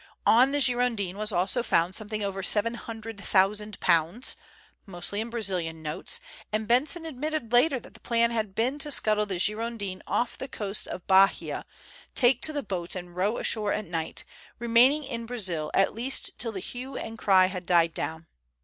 On 0.25 0.51
the 0.51 0.59
Girondin 0.59 1.15
was 1.15 1.31
also 1.31 1.61
found 1.61 1.93
something 1.93 2.23
over 2.23 2.41
£700,000, 2.41 4.35
mostly 4.87 5.21
in 5.21 5.29
Brazilian 5.29 5.83
notes, 5.83 6.19
and 6.51 6.67
Benson 6.67 7.05
admitted 7.05 7.51
later 7.53 7.79
that 7.79 7.93
the 7.93 7.99
plan 7.99 8.31
had 8.31 8.55
been 8.55 8.79
to 8.79 8.89
scuttle 8.89 9.27
the 9.27 9.37
Girondin 9.37 10.01
off 10.07 10.39
the 10.39 10.47
coast 10.47 10.87
of 10.87 11.05
Bahia, 11.05 11.65
take 12.15 12.41
to 12.41 12.51
the 12.51 12.63
boats 12.63 12.95
and 12.95 13.15
row 13.15 13.37
ashore 13.37 13.73
at 13.73 13.85
night, 13.85 14.23
remaining 14.57 15.03
in 15.03 15.27
Brazil 15.27 15.69
at 15.75 15.93
least 15.93 16.39
till 16.39 16.51
the 16.53 16.61
hue 16.61 16.97
and 16.97 17.19
cry 17.19 17.45
had 17.45 17.67
died 17.67 17.93
down. 17.93 18.25